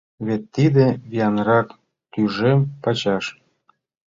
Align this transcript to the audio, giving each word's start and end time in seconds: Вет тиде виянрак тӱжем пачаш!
Вет 0.25 0.43
тиде 0.55 0.85
виянрак 1.09 1.67
тӱжем 2.11 2.59
пачаш! 2.81 3.25